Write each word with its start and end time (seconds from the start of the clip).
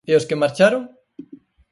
E 0.09 0.11
os 0.19 0.27
que 0.27 0.39
marcharon? 0.41 0.83